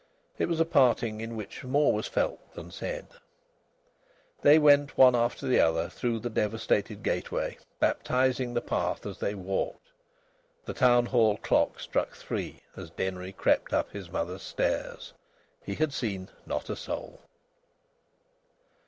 [0.39, 3.05] It was a parting in which more was felt than said.
[4.41, 9.35] They went one after the other through the devastated gateway, baptising the path as they
[9.35, 9.89] walked.
[10.65, 15.13] The Town Hall clock struck three as Denry crept up his mother's stairs.
[15.63, 17.19] He had seen not a soul.